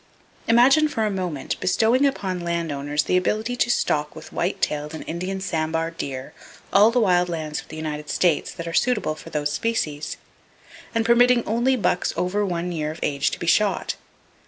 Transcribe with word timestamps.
Imagine 0.47 0.87
for 0.87 1.05
a 1.05 1.11
moment 1.11 1.59
bestowing 1.59 2.07
upon 2.07 2.39
land 2.39 2.71
owners 2.71 3.03
the 3.03 3.15
ability 3.15 3.55
to 3.57 3.69
stock 3.69 4.15
with 4.15 4.33
white 4.33 4.59
tailed 4.59 4.95
and 4.95 5.03
Indian 5.05 5.39
sambar 5.39 5.91
deer 5.91 6.33
all 6.73 6.89
the 6.89 6.99
wild 6.99 7.29
lands 7.29 7.61
of 7.61 7.67
the 7.67 7.75
United 7.75 8.09
States 8.09 8.51
that 8.51 8.67
are 8.67 8.73
suitable 8.73 9.13
for 9.13 9.29
those 9.29 9.53
species, 9.53 10.17
and 10.95 11.05
permitting 11.05 11.45
only 11.45 11.75
bucks 11.75 12.13
over 12.17 12.43
one 12.43 12.71
year 12.71 12.89
of 12.89 12.99
age 13.03 13.29
to 13.29 13.37
be 13.39 13.45
shot. 13.45 13.93